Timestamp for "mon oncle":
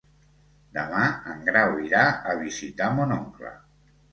2.99-3.57